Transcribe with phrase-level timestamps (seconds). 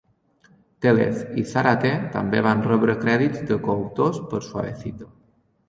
[0.85, 5.15] Téllez i Zárate també van rebre crèdits de coautors per "Suavecito".